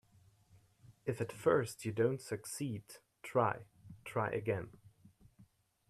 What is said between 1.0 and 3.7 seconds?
If at first you don't succeed, try,